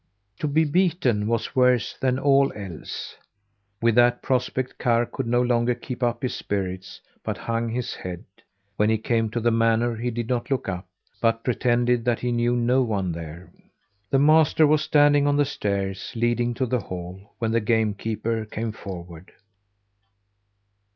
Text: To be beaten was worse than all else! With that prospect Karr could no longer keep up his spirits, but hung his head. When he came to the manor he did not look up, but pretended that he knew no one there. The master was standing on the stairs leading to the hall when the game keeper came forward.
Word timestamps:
To 0.39 0.47
be 0.47 0.63
beaten 0.63 1.27
was 1.27 1.55
worse 1.55 1.95
than 1.99 2.17
all 2.17 2.51
else! 2.55 3.15
With 3.83 3.93
that 3.93 4.23
prospect 4.23 4.79
Karr 4.79 5.05
could 5.05 5.27
no 5.27 5.43
longer 5.43 5.75
keep 5.75 6.01
up 6.01 6.23
his 6.23 6.33
spirits, 6.33 6.99
but 7.23 7.37
hung 7.37 7.69
his 7.69 7.93
head. 7.93 8.23
When 8.77 8.89
he 8.89 8.97
came 8.97 9.29
to 9.29 9.39
the 9.39 9.51
manor 9.51 9.95
he 9.95 10.09
did 10.09 10.27
not 10.27 10.49
look 10.49 10.67
up, 10.67 10.87
but 11.21 11.43
pretended 11.43 12.03
that 12.05 12.17
he 12.17 12.31
knew 12.31 12.55
no 12.55 12.81
one 12.81 13.11
there. 13.11 13.53
The 14.09 14.17
master 14.17 14.65
was 14.65 14.81
standing 14.81 15.27
on 15.27 15.37
the 15.37 15.45
stairs 15.45 16.13
leading 16.15 16.55
to 16.55 16.65
the 16.65 16.79
hall 16.79 17.35
when 17.37 17.51
the 17.51 17.61
game 17.61 17.93
keeper 17.93 18.45
came 18.45 18.71
forward. 18.71 19.31